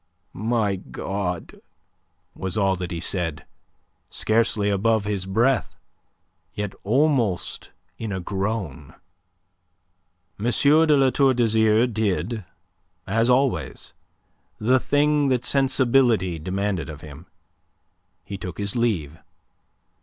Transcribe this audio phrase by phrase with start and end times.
[0.33, 1.61] "My God!"
[2.33, 3.45] was all that he said,
[4.09, 5.75] scarcely above his breath,
[6.55, 8.95] yet almost in a groan.
[10.39, 10.45] M.
[10.45, 12.43] de La Tour d'Azyr did,
[13.05, 13.93] as always,
[14.57, 17.27] the thing that sensibility demanded of him.
[18.25, 19.19] He took his leave.